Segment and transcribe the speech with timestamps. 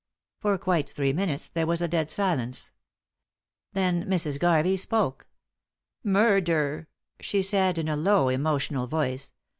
[0.39, 2.71] For quite three minutes there was a dead silence.
[3.73, 4.39] Then Mrs.
[4.39, 5.27] Garvey spoke.
[6.03, 6.87] "Murder,"
[7.19, 9.31] she said, in a low emotional voice.